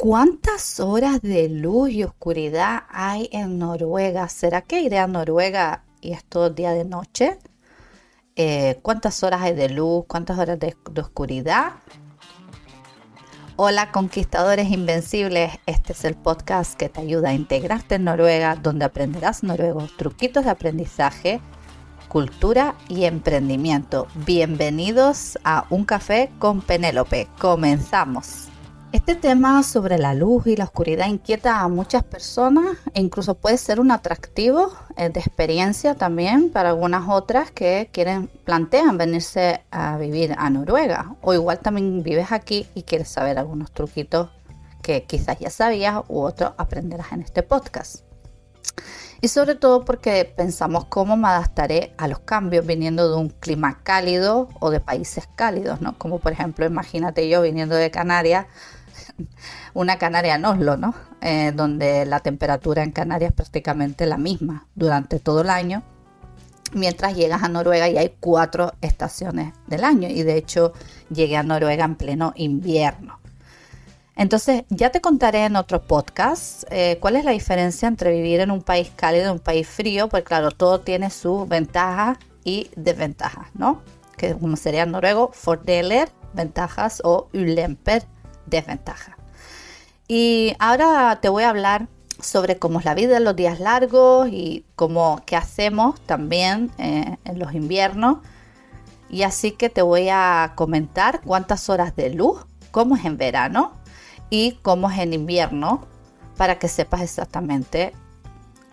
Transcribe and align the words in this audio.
¿Cuántas 0.00 0.80
horas 0.80 1.20
de 1.20 1.50
luz 1.50 1.90
y 1.90 2.04
oscuridad 2.04 2.84
hay 2.88 3.28
en 3.32 3.58
Noruega? 3.58 4.30
¿Será 4.30 4.62
que 4.62 4.80
iré 4.80 4.98
a 4.98 5.06
Noruega 5.06 5.84
y 6.00 6.12
es 6.12 6.24
todo 6.24 6.48
día 6.48 6.72
de 6.72 6.86
noche? 6.86 7.38
Eh, 8.34 8.78
¿Cuántas 8.80 9.22
horas 9.22 9.42
hay 9.42 9.54
de 9.54 9.68
luz? 9.68 10.06
¿Cuántas 10.08 10.38
horas 10.38 10.58
de, 10.58 10.74
de 10.90 11.00
oscuridad? 11.02 11.72
Hola 13.56 13.92
conquistadores 13.92 14.70
invencibles, 14.70 15.58
este 15.66 15.92
es 15.92 16.02
el 16.06 16.14
podcast 16.14 16.78
que 16.78 16.88
te 16.88 17.02
ayuda 17.02 17.28
a 17.28 17.34
integrarte 17.34 17.96
en 17.96 18.04
Noruega, 18.04 18.56
donde 18.56 18.86
aprenderás 18.86 19.42
noruego, 19.42 19.86
truquitos 19.98 20.44
de 20.44 20.50
aprendizaje, 20.50 21.42
cultura 22.08 22.74
y 22.88 23.04
emprendimiento. 23.04 24.06
Bienvenidos 24.24 25.38
a 25.44 25.66
Un 25.68 25.84
Café 25.84 26.30
con 26.38 26.62
Penélope. 26.62 27.28
Comenzamos. 27.38 28.49
Este 28.92 29.14
tema 29.14 29.62
sobre 29.62 29.98
la 29.98 30.14
luz 30.14 30.48
y 30.48 30.56
la 30.56 30.64
oscuridad 30.64 31.06
inquieta 31.06 31.60
a 31.60 31.68
muchas 31.68 32.02
personas 32.02 32.76
e 32.92 33.00
incluso 33.00 33.36
puede 33.36 33.56
ser 33.56 33.78
un 33.78 33.92
atractivo 33.92 34.72
eh, 34.96 35.10
de 35.10 35.20
experiencia 35.20 35.94
también 35.94 36.50
para 36.50 36.70
algunas 36.70 37.08
otras 37.08 37.52
que 37.52 37.88
quieren, 37.92 38.26
plantean 38.44 38.98
venirse 38.98 39.62
a 39.70 39.96
vivir 39.96 40.34
a 40.36 40.50
Noruega. 40.50 41.14
O 41.22 41.32
igual 41.32 41.60
también 41.60 42.02
vives 42.02 42.32
aquí 42.32 42.66
y 42.74 42.82
quieres 42.82 43.08
saber 43.08 43.38
algunos 43.38 43.70
truquitos 43.70 44.30
que 44.82 45.04
quizás 45.04 45.38
ya 45.38 45.50
sabías 45.50 46.02
u 46.08 46.22
otros 46.22 46.52
aprenderás 46.58 47.12
en 47.12 47.22
este 47.22 47.44
podcast. 47.44 48.02
Y 49.22 49.28
sobre 49.28 49.54
todo 49.54 49.84
porque 49.84 50.24
pensamos 50.24 50.86
cómo 50.86 51.16
me 51.16 51.28
adaptaré 51.28 51.92
a 51.98 52.08
los 52.08 52.20
cambios 52.20 52.66
viniendo 52.66 53.10
de 53.10 53.16
un 53.16 53.28
clima 53.28 53.82
cálido 53.82 54.48
o 54.60 54.70
de 54.70 54.80
países 54.80 55.28
cálidos, 55.36 55.82
¿no? 55.82 55.96
Como 55.98 56.18
por 56.18 56.32
ejemplo, 56.32 56.64
imagínate 56.64 57.28
yo 57.28 57.42
viniendo 57.42 57.74
de 57.74 57.90
Canarias 57.90 58.46
una 59.74 59.98
Canaria 59.98 60.34
en 60.34 60.44
Oslo, 60.44 60.76
¿no? 60.76 60.94
Eh, 61.20 61.52
donde 61.54 62.06
la 62.06 62.20
temperatura 62.20 62.82
en 62.82 62.92
Canarias 62.92 63.30
es 63.30 63.36
prácticamente 63.36 64.06
la 64.06 64.16
misma 64.16 64.66
durante 64.74 65.18
todo 65.18 65.42
el 65.42 65.50
año, 65.50 65.82
mientras 66.72 67.14
llegas 67.16 67.42
a 67.42 67.48
Noruega 67.48 67.88
y 67.88 67.98
hay 67.98 68.14
cuatro 68.20 68.72
estaciones 68.80 69.52
del 69.66 69.84
año 69.84 70.08
y 70.08 70.22
de 70.22 70.36
hecho 70.36 70.72
llegué 71.10 71.36
a 71.36 71.42
Noruega 71.42 71.84
en 71.84 71.96
pleno 71.96 72.32
invierno. 72.36 73.20
Entonces, 74.16 74.64
ya 74.68 74.90
te 74.90 75.00
contaré 75.00 75.46
en 75.46 75.56
otro 75.56 75.80
podcast 75.80 76.64
eh, 76.70 76.98
cuál 77.00 77.16
es 77.16 77.24
la 77.24 77.30
diferencia 77.30 77.88
entre 77.88 78.12
vivir 78.12 78.40
en 78.40 78.50
un 78.50 78.60
país 78.60 78.92
cálido 78.94 79.28
y 79.28 79.32
un 79.32 79.38
país 79.38 79.66
frío, 79.66 80.08
porque 80.08 80.24
claro, 80.24 80.50
todo 80.50 80.80
tiene 80.80 81.08
sus 81.08 81.48
ventajas 81.48 82.18
y 82.44 82.70
desventajas, 82.76 83.46
¿no? 83.54 83.80
Que 84.18 84.34
como 84.34 84.56
sería 84.56 84.82
en 84.82 84.90
noruego, 84.90 85.30
fordeler, 85.32 86.10
ventajas 86.34 87.00
o 87.02 87.28
ulemper, 87.32 88.04
desventaja. 88.50 89.16
Y 90.08 90.54
ahora 90.58 91.20
te 91.22 91.28
voy 91.28 91.44
a 91.44 91.50
hablar 91.50 91.88
sobre 92.20 92.58
cómo 92.58 92.80
es 92.80 92.84
la 92.84 92.94
vida 92.94 93.16
en 93.16 93.24
los 93.24 93.36
días 93.36 93.60
largos 93.60 94.28
y 94.28 94.64
cómo 94.76 95.22
qué 95.24 95.36
hacemos 95.36 96.00
también 96.02 96.70
eh, 96.78 97.16
en 97.24 97.38
los 97.38 97.54
inviernos. 97.54 98.18
Y 99.08 99.22
así 99.22 99.52
que 99.52 99.70
te 99.70 99.82
voy 99.82 100.08
a 100.10 100.52
comentar 100.54 101.20
cuántas 101.22 101.68
horas 101.68 101.96
de 101.96 102.10
luz, 102.10 102.44
cómo 102.70 102.96
es 102.96 103.04
en 103.04 103.16
verano 103.16 103.72
y 104.30 104.58
cómo 104.62 104.90
es 104.90 104.98
en 104.98 105.12
invierno, 105.12 105.86
para 106.36 106.58
que 106.58 106.68
sepas 106.68 107.02
exactamente 107.02 107.92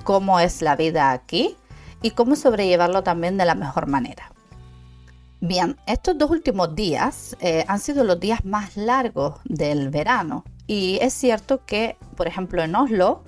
cómo 0.03 0.39
es 0.39 0.61
la 0.61 0.75
vida 0.75 1.11
aquí 1.11 1.58
y 2.02 2.11
cómo 2.11 2.36
sobrellevarlo 2.36 3.03
también 3.03 3.38
de 3.38 3.45
la 3.45 3.55
mejor 3.55 3.88
manera. 3.88 4.31
Bien, 5.39 5.77
estos 5.85 6.17
dos 6.17 6.31
últimos 6.31 6.73
días 6.73 7.38
eh, 7.41 7.63
han 7.67 7.80
sido 7.80 8.03
los 8.03 8.19
días 8.19 8.43
más 8.43 8.75
largos 8.75 9.39
del 9.45 9.91
verano. 9.91 10.43
Y 10.66 10.97
es 10.99 11.13
cierto 11.13 11.63
que, 11.63 11.95
por 12.16 12.27
ejemplo, 12.27 12.63
en 12.63 12.75
Oslo, 12.75 13.23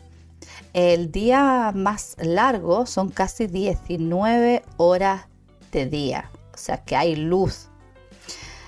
el 0.73 1.11
día 1.11 1.71
más 1.75 2.15
largo 2.19 2.87
son 2.87 3.09
casi 3.09 3.45
19 3.45 4.63
horas 4.77 5.27
de 5.71 5.86
día, 5.86 6.31
o 6.52 6.58
sea 6.58 6.83
que 6.83 6.95
hay 6.95 7.15
luz. 7.15 7.67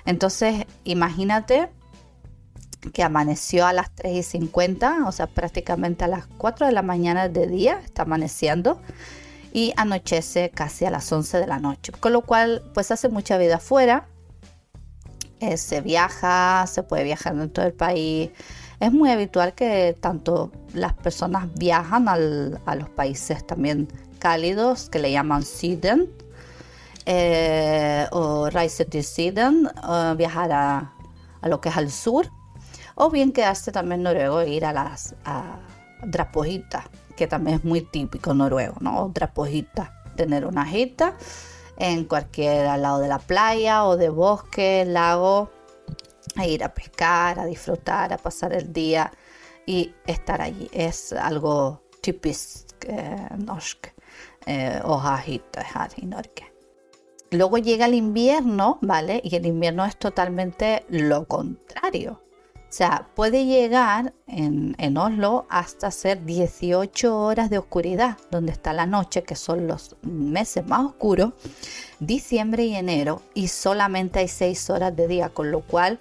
Entonces, 0.05 0.67
imagínate 0.83 1.69
que 2.93 3.01
amaneció 3.01 3.65
a 3.65 3.73
las 3.73 3.89
3 3.95 4.17
y 4.17 4.23
50, 4.23 5.05
o 5.07 5.11
sea, 5.11 5.25
prácticamente 5.25 6.03
a 6.03 6.07
las 6.07 6.27
4 6.37 6.67
de 6.67 6.73
la 6.73 6.83
mañana 6.83 7.27
de 7.27 7.47
día 7.47 7.79
está 7.83 8.03
amaneciendo 8.03 8.79
y 9.51 9.73
anochece 9.75 10.49
casi 10.49 10.85
a 10.85 10.91
las 10.91 11.11
11 11.11 11.39
de 11.39 11.47
la 11.47 11.59
noche, 11.59 11.91
con 11.99 12.13
lo 12.13 12.21
cual 12.21 12.63
pues 12.73 12.91
hace 12.91 13.09
mucha 13.09 13.37
vida 13.37 13.55
afuera, 13.55 14.07
eh, 15.39 15.57
se 15.57 15.81
viaja, 15.81 16.65
se 16.67 16.83
puede 16.83 17.03
viajar 17.03 17.35
dentro 17.35 17.63
del 17.63 17.73
país, 17.73 18.29
es 18.79 18.91
muy 18.91 19.11
habitual 19.11 19.53
que 19.53 19.95
tanto 19.99 20.51
las 20.73 20.93
personas 20.93 21.53
viajan 21.53 22.07
a 22.07 22.75
los 22.75 22.89
países 22.89 23.45
también 23.45 23.87
cálidos 24.17 24.89
que 24.89 24.99
le 24.99 25.11
llaman 25.11 25.43
Siden 25.43 26.09
eh, 27.05 28.07
o 28.11 28.49
Reise 28.49 28.85
til 28.85 29.03
Siden, 29.03 29.67
viajar 30.17 30.51
a, 30.51 30.93
lo 31.43 31.59
que 31.59 31.69
es 31.69 31.77
al 31.77 31.89
sur, 31.89 32.27
o 32.95 33.09
bien 33.09 33.31
quedarse 33.31 33.71
también 33.71 34.01
en 34.01 34.03
noruego 34.03 34.41
e 34.41 34.49
ir 34.49 34.65
a 34.65 34.73
las 34.73 35.15
a 35.25 35.59
que 37.21 37.27
también 37.27 37.57
es 37.57 37.63
muy 37.63 37.81
típico 37.81 38.33
noruego, 38.33 38.77
¿no? 38.79 39.03
Otra 39.03 39.31
pojita, 39.31 39.93
tener 40.15 40.43
una 40.43 40.65
jita 40.65 41.19
en 41.77 42.05
cualquier 42.05 42.65
lado 42.79 42.97
de 42.97 43.07
la 43.07 43.19
playa 43.19 43.85
o 43.85 43.95
de 43.95 44.09
bosque, 44.09 44.85
lago, 44.87 45.51
e 46.41 46.49
ir 46.49 46.63
a 46.63 46.73
pescar, 46.73 47.39
a 47.39 47.45
disfrutar, 47.45 48.11
a 48.11 48.17
pasar 48.17 48.53
el 48.53 48.73
día 48.73 49.11
y 49.67 49.93
estar 50.07 50.41
allí. 50.41 50.67
Es 50.73 51.13
algo 51.13 51.83
típico 52.01 52.39
eh, 52.87 53.27
norsk 53.37 53.89
eh, 54.47 54.81
Luego 57.29 57.57
llega 57.59 57.85
el 57.85 57.93
invierno, 57.93 58.79
¿vale? 58.81 59.21
Y 59.23 59.35
el 59.35 59.45
invierno 59.45 59.85
es 59.85 59.95
totalmente 59.95 60.85
lo 60.89 61.27
contrario. 61.27 62.19
O 62.71 62.73
sea, 62.73 63.05
puede 63.15 63.47
llegar 63.47 64.13
en, 64.27 64.97
Oslo 64.97 65.45
hasta 65.49 65.91
ser 65.91 66.23
18 66.23 67.19
horas 67.19 67.49
de 67.49 67.57
oscuridad, 67.57 68.17
donde 68.31 68.53
está 68.53 68.71
la 68.71 68.85
noche, 68.85 69.23
que 69.23 69.35
son 69.35 69.67
los 69.67 69.97
meses 70.03 70.65
más 70.65 70.85
oscuros, 70.85 71.33
diciembre 71.99 72.63
y 72.63 72.75
enero, 72.75 73.23
y 73.33 73.49
solamente 73.49 74.19
hay 74.19 74.29
6 74.29 74.69
horas 74.69 74.95
de 74.95 75.09
día, 75.09 75.27
con 75.27 75.51
lo 75.51 75.59
cual 75.59 75.99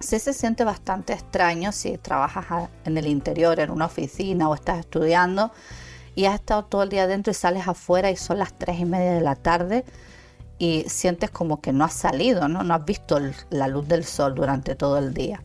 se 0.00 0.18
siente 0.18 0.64
bastante 0.64 1.12
extraño 1.12 1.70
si 1.70 1.96
trabajas 1.98 2.68
en 2.84 2.98
el 2.98 3.06
interior, 3.06 3.60
en 3.60 3.70
una 3.70 3.86
oficina 3.86 4.48
o 4.48 4.56
estás 4.56 4.80
estudiando 4.80 5.52
y 6.16 6.24
has 6.24 6.34
estado 6.34 6.64
todo 6.64 6.82
el 6.82 6.88
día 6.88 7.04
adentro 7.04 7.30
y 7.30 7.34
sales 7.34 7.68
afuera 7.68 8.10
y 8.10 8.16
son 8.16 8.40
las 8.40 8.58
3 8.58 8.80
y 8.80 8.84
media 8.86 9.12
de 9.12 9.20
la 9.20 9.36
tarde 9.36 9.84
y 10.58 10.84
sientes 10.88 11.30
como 11.30 11.60
que 11.60 11.72
no 11.72 11.84
has 11.84 11.92
salido, 11.92 12.48
¿no? 12.48 12.64
No 12.64 12.74
has 12.74 12.84
visto 12.84 13.20
la 13.50 13.68
luz 13.68 13.86
del 13.86 14.02
sol 14.02 14.34
durante 14.34 14.74
todo 14.74 14.98
el 14.98 15.14
día. 15.14 15.44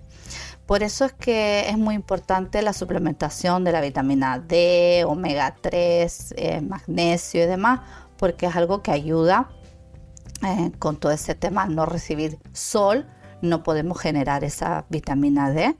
Por 0.71 0.83
eso 0.83 1.03
es 1.03 1.11
que 1.11 1.67
es 1.67 1.77
muy 1.77 1.95
importante 1.95 2.61
la 2.61 2.71
suplementación 2.71 3.65
de 3.65 3.73
la 3.73 3.81
vitamina 3.81 4.39
D, 4.39 5.03
omega 5.05 5.53
3, 5.59 6.35
eh, 6.37 6.61
magnesio 6.61 7.43
y 7.43 7.45
demás, 7.45 7.81
porque 8.15 8.45
es 8.45 8.55
algo 8.55 8.81
que 8.81 8.91
ayuda 8.91 9.49
eh, 10.47 10.71
con 10.79 10.95
todo 10.95 11.11
ese 11.11 11.35
tema, 11.35 11.65
no 11.65 11.85
recibir 11.85 12.39
sol, 12.53 13.05
no 13.41 13.63
podemos 13.63 13.99
generar 13.99 14.45
esa 14.45 14.85
vitamina 14.87 15.51
D 15.51 15.75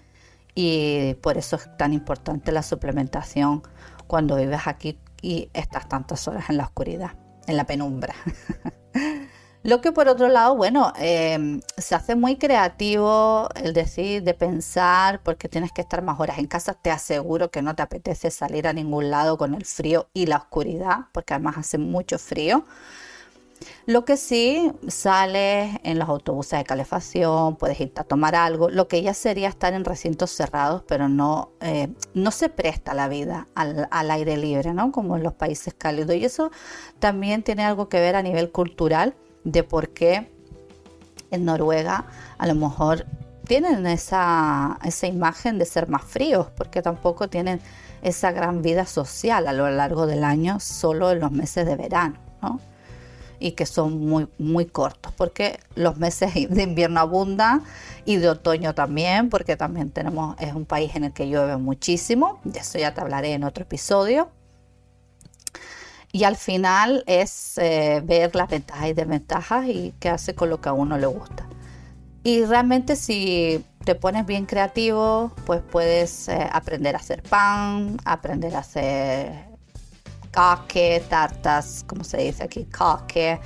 y 0.56 1.14
por 1.22 1.38
eso 1.38 1.56
es 1.56 1.70
tan 1.78 1.94
importante 1.94 2.52
la 2.52 2.62
suplementación 2.62 3.64
cuando 4.08 4.36
vives 4.36 4.64
aquí 4.66 5.00
y 5.22 5.50
estás 5.54 5.88
tantas 5.88 6.28
horas 6.28 6.50
en 6.50 6.58
la 6.58 6.66
oscuridad, 6.66 7.12
en 7.48 7.56
la 7.56 7.64
penumbra. 7.64 8.14
Lo 9.64 9.80
que 9.80 9.92
por 9.92 10.08
otro 10.08 10.28
lado, 10.28 10.56
bueno, 10.56 10.92
em, 10.98 11.62
se 11.78 11.94
hace 11.94 12.16
muy 12.16 12.38
creativo 12.38 13.48
el 13.56 13.74
decir, 13.74 14.24
de 14.24 14.34
pensar, 14.34 15.22
porque 15.22 15.50
tienes 15.50 15.72
que 15.72 15.82
estar 15.82 16.02
más 16.02 16.20
horas 16.20 16.40
en 16.40 16.48
casa. 16.48 16.74
Te 16.74 16.90
aseguro 16.90 17.52
que 17.52 17.62
no 17.62 17.76
te 17.76 17.84
apetece 17.84 18.32
salir 18.32 18.68
a 18.68 18.74
ningún 18.74 19.12
lado 19.12 19.38
con 19.38 19.54
el 19.54 19.66
frío 19.66 20.08
y 20.14 20.26
la 20.26 20.38
oscuridad, 20.38 21.02
porque 21.12 21.36
además 21.36 21.58
hace 21.60 21.78
mucho 21.78 22.18
frío. 22.18 22.66
Lo 23.86 24.04
que 24.06 24.18
sí, 24.18 24.72
sales 24.88 25.78
en 25.84 26.00
los 26.00 26.10
autobuses 26.10 26.58
de 26.58 26.66
calefacción, 26.66 27.56
puedes 27.56 27.80
irte 27.80 28.02
a 28.02 28.04
tomar 28.04 28.34
algo. 28.34 28.70
Lo 28.70 28.88
que 28.88 29.04
ya 29.04 29.14
sería 29.14 29.50
estar 29.50 29.74
en 29.74 29.86
recintos 29.86 30.32
cerrados, 30.32 30.84
pero 30.88 31.08
no, 31.08 31.52
eh, 31.62 31.90
no 32.16 32.32
se 32.32 32.50
presta 32.50 32.96
la 32.96 33.08
vida 33.08 33.48
al, 33.54 33.88
al, 33.92 34.10
aire 34.10 34.38
libre, 34.38 34.74
¿no? 34.74 34.92
Como 34.92 35.18
en 35.18 35.24
los 35.24 35.34
países 35.34 35.76
cálidos. 35.76 36.16
Y 36.16 36.26
eso 36.26 36.50
también 36.98 37.44
tiene 37.44 37.64
algo 37.64 37.90
que 37.90 38.00
ver 38.00 38.16
a 38.16 38.24
nivel 38.24 38.52
cultural 38.52 39.14
de 39.44 39.64
por 39.64 39.90
qué 39.90 40.32
en 41.32 41.46
Noruega 41.46 42.06
a 42.38 42.48
lo 42.48 42.56
mejor 42.56 43.06
tienen 43.46 43.86
esa, 43.88 44.80
esa 44.84 45.08
imagen 45.08 45.58
de 45.58 45.66
ser 45.66 45.90
más 45.90 46.04
fríos, 46.04 46.48
porque 46.56 46.82
tampoco 46.82 47.28
tienen 47.28 47.60
esa 48.02 48.32
gran 48.32 48.62
vida 48.62 48.86
social 48.86 49.48
a 49.48 49.54
lo 49.54 49.70
largo 49.70 50.08
del 50.08 50.24
año, 50.24 50.60
solo 50.60 51.12
en 51.12 51.20
los 51.20 51.32
meses 51.32 51.66
de 51.66 51.76
verano. 51.76 52.18
y 53.44 53.54
que 53.54 53.66
son 53.66 54.06
muy, 54.06 54.28
muy 54.38 54.68
cortos, 54.68 55.12
porque 55.18 55.60
los 55.74 55.98
meses 55.98 56.32
de 56.50 56.64
invierno 56.64 57.00
abundan 57.00 57.64
y 58.06 58.18
de 58.18 58.30
otoño 58.30 58.76
también, 58.76 59.30
porque 59.30 59.58
también 59.58 59.90
tenemos, 59.90 60.36
es 60.40 60.54
un 60.54 60.66
país 60.66 60.96
en 60.96 61.06
el 61.06 61.12
que 61.12 61.28
llueve 61.28 61.58
muchísimo, 61.58 62.40
de 62.44 62.60
eso 62.60 62.78
ya 62.78 62.94
te 62.94 63.02
hablaré 63.02 63.34
en 63.34 63.44
otro 63.44 63.64
episodio. 63.64 64.30
Y 66.12 66.26
al 66.26 66.36
final 66.36 67.04
es 67.08 67.58
eh, 67.58 68.02
ver 68.04 68.36
las 68.36 68.50
ventajas 68.50 68.88
y 68.88 68.94
desventajas 68.94 69.66
y 69.68 69.94
qué 70.00 70.10
hace 70.10 70.36
con 70.36 70.50
lo 70.50 70.60
que 70.60 70.70
a 70.70 70.74
uno 70.74 70.98
le 70.98 71.08
gusta. 71.08 71.48
Y 72.24 72.44
realmente 72.46 72.96
si 72.96 73.64
te 73.86 73.96
pones 73.96 74.26
bien 74.26 74.46
creativo, 74.46 75.32
pues 75.46 75.62
puedes 75.62 76.28
eh, 76.28 76.48
aprender 76.52 76.96
a 76.96 77.00
hacer 77.00 77.24
pan, 77.24 77.98
aprender 78.06 78.56
a 78.56 78.60
hacer 78.60 79.52
cake, 80.32 81.04
tartas, 81.10 81.84
como 81.88 82.04
se 82.04 82.18
dice 82.18 82.44
aquí, 82.44 82.66
cake. 82.66 83.40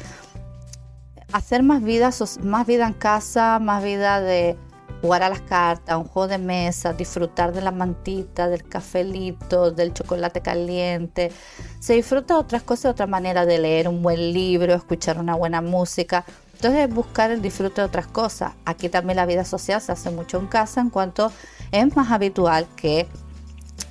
Hacer 1.32 1.64
más 1.64 1.84
vida, 1.84 2.12
más 2.42 2.68
vida 2.68 2.88
en 2.88 2.94
casa, 2.94 3.60
más 3.60 3.84
vida 3.84 4.22
de 4.22 4.58
jugar 5.02 5.24
a 5.24 5.30
las 5.30 5.42
cartas, 5.42 5.98
un 5.98 6.06
juego 6.06 6.28
de 6.28 6.38
mesa, 6.38 6.94
disfrutar 6.94 7.54
de 7.54 7.62
la 7.62 7.72
mantita, 7.72 8.48
del 8.48 8.64
cafelito, 8.64 9.72
del 9.72 9.94
chocolate 9.94 10.42
caliente. 10.42 11.32
Se 11.80 11.94
disfruta 11.94 12.36
de 12.36 12.40
otras 12.40 12.64
cosas, 12.64 12.84
de 12.84 12.90
otra 12.90 13.08
manera 13.08 13.46
de 13.46 13.60
leer 13.60 13.88
un 13.88 14.02
buen 14.02 14.34
libro, 14.34 14.74
escuchar 14.74 15.20
una 15.20 15.36
buena 15.36 15.62
música. 15.62 16.26
Entonces 16.54 16.90
buscar 16.94 17.32
el 17.32 17.42
disfrute 17.42 17.82
de 17.82 17.88
otras 17.88 18.08
cosas. 18.08 18.54
Aquí 18.66 18.90
también 18.90 19.18
la 19.18 19.26
vida 19.26 19.46
social 19.46 19.82
se 19.82 19.92
hace 19.92 20.10
mucho 20.10 20.40
en 20.40 20.48
casa 20.48 20.82
en 20.82 20.90
cuanto 20.90 21.32
es 21.72 21.96
más 21.96 22.12
habitual 22.12 22.68
que 22.76 23.08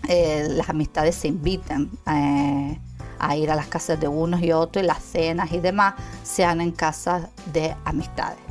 eh, 0.09 0.47
las 0.51 0.69
amistades 0.69 1.15
se 1.15 1.29
inviten 1.29 1.91
eh, 2.07 2.79
a 3.19 3.37
ir 3.37 3.51
a 3.51 3.55
las 3.55 3.69
casas 3.69 4.01
de 4.01 4.09
unos 4.09 4.43
y 4.43 4.53
otros 4.53 4.83
y 4.83 4.87
las 4.87 5.03
cenas 5.03 5.53
y 5.53 5.61
demás 5.61 5.95
sean 6.23 6.61
en 6.61 6.73
casas 6.73 7.29
de 7.53 7.75
amistades. 7.85 8.44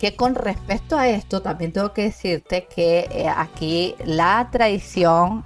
Que 0.00 0.16
con 0.16 0.34
respecto 0.34 0.98
a 0.98 1.08
esto 1.08 1.42
también 1.42 1.72
tengo 1.72 1.92
que 1.92 2.04
decirte 2.04 2.66
que 2.74 3.00
eh, 3.10 3.28
aquí 3.28 3.94
la 4.04 4.48
tradición 4.50 5.44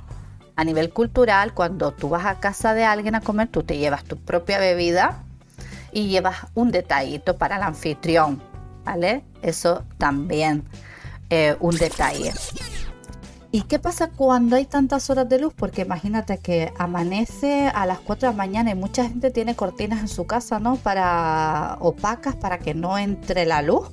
a 0.54 0.64
nivel 0.64 0.92
cultural, 0.92 1.52
cuando 1.54 1.90
tú 1.90 2.08
vas 2.08 2.24
a 2.24 2.38
casa 2.38 2.72
de 2.72 2.84
alguien 2.84 3.16
a 3.16 3.20
comer, 3.20 3.48
tú 3.48 3.64
te 3.64 3.76
llevas 3.76 4.04
tu 4.04 4.16
propia 4.16 4.60
bebida 4.60 5.24
y 5.90 6.06
llevas 6.06 6.46
un 6.54 6.70
detallito 6.70 7.36
para 7.36 7.56
el 7.56 7.62
anfitrión, 7.64 8.40
¿vale? 8.84 9.24
Eso 9.42 9.84
también 9.98 10.62
un 11.58 11.76
detalle. 11.76 12.32
¿Y 13.50 13.62
qué 13.62 13.80
pasa 13.80 14.10
cuando 14.10 14.54
hay 14.54 14.66
tantas 14.66 15.10
horas 15.10 15.28
de 15.28 15.40
luz? 15.40 15.52
Porque 15.54 15.82
imagínate 15.82 16.38
que 16.38 16.72
amanece 16.78 17.68
a 17.74 17.86
las 17.86 17.98
4 17.98 18.28
de 18.28 18.32
la 18.32 18.36
mañana 18.36 18.70
y 18.70 18.76
mucha 18.76 19.08
gente 19.08 19.32
tiene 19.32 19.56
cortinas 19.56 20.00
en 20.00 20.08
su 20.08 20.26
casa, 20.26 20.60
¿no? 20.60 20.76
Para 20.76 21.76
opacas 21.80 22.36
para 22.36 22.58
que 22.58 22.74
no 22.74 22.98
entre 22.98 23.46
la 23.46 23.62
luz, 23.62 23.90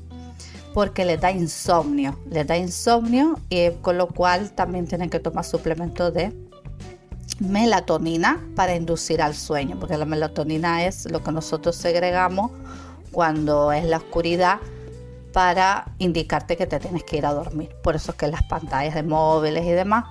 porque 0.73 1.05
les 1.05 1.19
da 1.19 1.31
insomnio, 1.31 2.17
les 2.29 2.47
da 2.47 2.57
insomnio 2.57 3.39
y 3.49 3.71
con 3.81 3.97
lo 3.97 4.07
cual 4.07 4.51
también 4.51 4.87
tienen 4.87 5.09
que 5.09 5.19
tomar 5.19 5.45
suplementos 5.45 6.13
de 6.13 6.33
melatonina 7.39 8.39
para 8.55 8.75
inducir 8.75 9.21
al 9.21 9.33
sueño, 9.33 9.77
porque 9.79 9.97
la 9.97 10.05
melatonina 10.05 10.85
es 10.85 11.09
lo 11.11 11.23
que 11.23 11.31
nosotros 11.31 11.75
segregamos 11.75 12.51
cuando 13.11 13.71
es 13.71 13.83
la 13.83 13.97
oscuridad 13.97 14.59
para 15.33 15.93
indicarte 15.97 16.57
que 16.57 16.67
te 16.67 16.79
tienes 16.79 17.03
que 17.03 17.17
ir 17.17 17.25
a 17.25 17.33
dormir. 17.33 17.69
Por 17.83 17.95
eso 17.95 18.11
es 18.11 18.17
que 18.17 18.27
las 18.27 18.43
pantallas 18.43 18.95
de 18.95 19.03
móviles 19.03 19.65
y 19.65 19.71
demás 19.71 20.05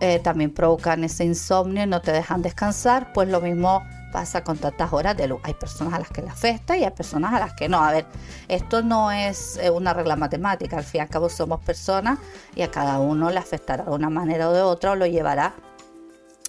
eh, 0.00 0.18
también 0.18 0.52
provocan 0.52 1.04
ese 1.04 1.24
insomnio 1.24 1.84
y 1.84 1.86
no 1.86 2.00
te 2.00 2.12
dejan 2.12 2.42
descansar. 2.42 3.12
Pues 3.12 3.28
lo 3.28 3.40
mismo 3.40 3.82
pasa 4.12 4.42
con 4.44 4.58
tantas 4.58 4.92
horas 4.92 5.16
de 5.16 5.28
luz. 5.28 5.40
Hay 5.42 5.54
personas 5.54 5.94
a 5.94 5.98
las 5.98 6.08
que 6.08 6.22
le 6.22 6.28
afecta 6.28 6.76
y 6.76 6.84
hay 6.84 6.90
personas 6.90 7.32
a 7.34 7.40
las 7.40 7.54
que 7.54 7.68
no. 7.68 7.82
A 7.82 7.92
ver, 7.92 8.06
esto 8.48 8.82
no 8.82 9.10
es 9.10 9.56
eh, 9.58 9.70
una 9.70 9.92
regla 9.92 10.16
matemática. 10.16 10.78
Al 10.78 10.84
fin 10.84 10.98
y 10.98 11.02
al 11.02 11.08
cabo 11.08 11.28
somos 11.28 11.60
personas 11.60 12.18
y 12.54 12.62
a 12.62 12.70
cada 12.70 12.98
uno 12.98 13.30
le 13.30 13.38
afectará 13.38 13.84
de 13.84 13.90
una 13.90 14.10
manera 14.10 14.48
o 14.48 14.52
de 14.52 14.62
otra 14.62 14.92
o 14.92 14.96
lo 14.96 15.06
llevará 15.06 15.54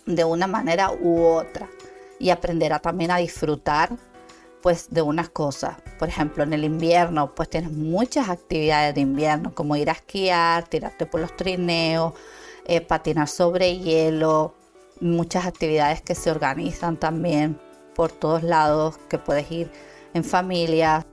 de 0.06 0.24
una 0.24 0.48
manera 0.48 0.92
u 0.92 1.22
otra. 1.22 1.68
Y 2.20 2.30
aprenderá 2.30 2.80
también 2.80 3.12
a 3.12 3.18
disfrutar 3.18 3.92
pues 4.62 4.90
de 4.92 5.02
unas 5.02 5.30
cosas. 5.30 5.76
Por 5.98 6.08
ejemplo, 6.08 6.44
en 6.44 6.54
el 6.54 6.64
invierno, 6.64 7.34
pues 7.34 7.50
tienes 7.50 7.72
muchas 7.72 8.30
actividades 8.30 8.94
de 8.94 9.02
invierno, 9.02 9.54
como 9.56 9.76
ir 9.76 9.90
a 9.90 9.94
esquiar, 9.94 10.68
tirarte 10.68 11.06
por 11.06 11.20
los 11.20 11.36
trineos, 11.36 12.14
eh, 12.66 12.82
patinar 12.82 13.28
sobre 13.28 13.80
hielo, 13.80 14.54
muchas 15.02 15.46
actividades 15.46 16.02
que 16.02 16.16
se 16.16 16.32
organizan 16.32 16.98
también 16.98 17.60
por 17.96 18.12
todos 18.12 18.44
lados, 18.44 18.98
que 19.10 19.18
puedes 19.18 19.52
ir 19.52 19.70
en 20.14 20.24
familia. 20.24 21.06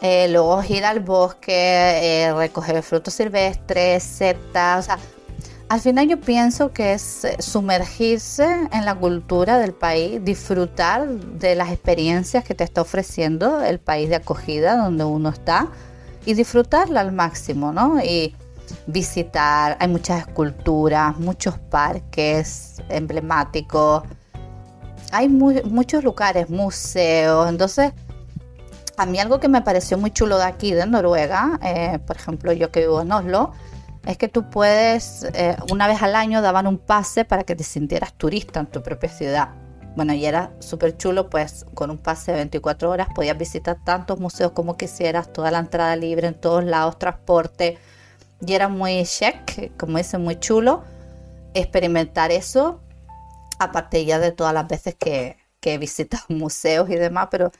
Eh, 0.00 0.28
luego 0.28 0.62
ir 0.68 0.84
al 0.84 1.00
bosque, 1.00 1.52
eh, 1.52 2.32
recoger 2.32 2.82
frutos 2.82 3.14
silvestres, 3.14 4.02
setas, 4.02 4.78
o 4.78 4.82
sea, 4.82 4.98
al 5.68 5.80
final 5.80 6.08
yo 6.08 6.18
pienso 6.18 6.72
que 6.72 6.94
es 6.94 7.24
eh, 7.24 7.36
sumergirse 7.40 8.46
en 8.72 8.84
la 8.86 8.94
cultura 8.94 9.58
del 9.58 9.74
país, 9.74 10.24
disfrutar 10.24 11.06
de 11.08 11.54
las 11.56 11.70
experiencias 11.70 12.42
que 12.42 12.54
te 12.54 12.64
está 12.64 12.80
ofreciendo 12.80 13.62
el 13.62 13.78
país 13.78 14.08
de 14.08 14.16
acogida 14.16 14.76
donde 14.76 15.04
uno 15.04 15.28
está 15.28 15.68
y 16.24 16.32
disfrutarla 16.32 17.00
al 17.00 17.12
máximo, 17.12 17.72
¿no? 17.72 18.02
Y 18.02 18.34
visitar, 18.86 19.76
hay 19.80 19.88
muchas 19.88 20.20
esculturas, 20.20 21.18
muchos 21.18 21.58
parques 21.58 22.82
emblemáticos, 22.88 24.02
hay 25.12 25.28
muchos 25.28 26.04
lugares, 26.04 26.50
museos, 26.50 27.48
entonces 27.48 27.92
a 28.96 29.06
mí 29.06 29.18
algo 29.18 29.40
que 29.40 29.48
me 29.48 29.62
pareció 29.62 29.96
muy 29.96 30.10
chulo 30.10 30.38
de 30.38 30.44
aquí, 30.44 30.72
de 30.72 30.86
Noruega, 30.86 31.58
eh, 31.62 31.98
por 32.06 32.16
ejemplo 32.16 32.52
yo 32.52 32.70
que 32.70 32.80
vivo 32.80 33.00
en 33.00 33.12
Oslo, 33.12 33.52
es 34.06 34.16
que 34.16 34.28
tú 34.28 34.48
puedes, 34.50 35.24
eh, 35.34 35.56
una 35.70 35.86
vez 35.86 36.02
al 36.02 36.14
año 36.14 36.42
daban 36.42 36.66
un 36.66 36.78
pase 36.78 37.24
para 37.24 37.44
que 37.44 37.54
te 37.54 37.64
sintieras 37.64 38.14
turista 38.14 38.60
en 38.60 38.66
tu 38.66 38.82
propia 38.82 39.08
ciudad. 39.08 39.50
Bueno, 39.96 40.14
y 40.14 40.24
era 40.26 40.52
súper 40.60 40.96
chulo, 40.96 41.28
pues 41.28 41.66
con 41.74 41.90
un 41.90 41.98
pase 41.98 42.30
de 42.30 42.38
24 42.38 42.88
horas 42.88 43.08
podías 43.14 43.36
visitar 43.36 43.78
tantos 43.84 44.20
museos 44.20 44.52
como 44.52 44.76
quisieras, 44.76 45.32
toda 45.32 45.50
la 45.50 45.58
entrada 45.58 45.96
libre 45.96 46.28
en 46.28 46.34
todos 46.34 46.64
lados, 46.64 46.98
transporte. 46.98 47.78
Y 48.46 48.54
era 48.54 48.68
muy 48.68 49.04
chic, 49.04 49.76
como 49.76 49.98
dice, 49.98 50.18
muy 50.18 50.38
chulo 50.38 50.84
experimentar 51.54 52.30
eso, 52.30 52.80
aparte 53.58 54.04
ya 54.04 54.18
de 54.18 54.32
todas 54.32 54.54
las 54.54 54.68
veces 54.68 54.94
que, 54.94 55.36
que 55.60 55.74
he 55.74 55.78
visitado 55.78 56.24
museos 56.28 56.88
y 56.90 56.96
demás, 56.96 57.28
pero 57.30 57.52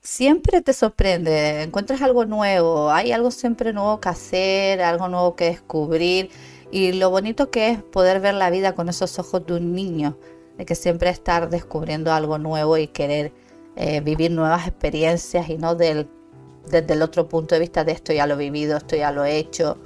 siempre 0.00 0.62
te 0.62 0.72
sorprende, 0.72 1.62
encuentras 1.62 2.02
algo 2.02 2.24
nuevo, 2.24 2.90
hay 2.90 3.12
algo 3.12 3.30
siempre 3.30 3.72
nuevo 3.72 4.00
que 4.00 4.08
hacer, 4.08 4.82
algo 4.82 5.08
nuevo 5.08 5.34
que 5.36 5.46
descubrir. 5.46 6.30
Y 6.70 6.92
lo 6.92 7.10
bonito 7.10 7.50
que 7.50 7.70
es 7.70 7.82
poder 7.82 8.20
ver 8.20 8.34
la 8.34 8.50
vida 8.50 8.74
con 8.74 8.88
esos 8.88 9.18
ojos 9.18 9.46
de 9.46 9.54
un 9.54 9.72
niño, 9.72 10.18
de 10.58 10.64
que 10.64 10.74
siempre 10.74 11.10
estar 11.10 11.48
descubriendo 11.48 12.12
algo 12.12 12.38
nuevo 12.38 12.76
y 12.76 12.88
querer 12.88 13.32
eh, 13.76 14.00
vivir 14.00 14.32
nuevas 14.32 14.66
experiencias 14.66 15.48
y 15.48 15.58
no 15.58 15.76
del, 15.76 16.08
desde 16.68 16.94
el 16.94 17.02
otro 17.02 17.28
punto 17.28 17.54
de 17.54 17.60
vista 17.60 17.84
de 17.84 17.92
esto 17.92 18.12
ya 18.12 18.26
lo 18.26 18.34
he 18.34 18.38
vivido, 18.38 18.76
esto 18.76 18.96
ya 18.96 19.12
lo 19.12 19.24
he 19.24 19.36
hecho, 19.36 19.78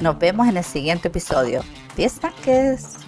nos 0.00 0.18
vemos 0.18 0.46
en 0.48 0.56
el 0.56 0.64
siguiente 0.64 1.08
episodio. 1.08 1.62
10 1.96 2.20
taques. 2.20 3.05